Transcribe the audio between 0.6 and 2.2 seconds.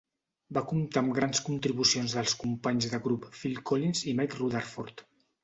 comptar amb grans contribucions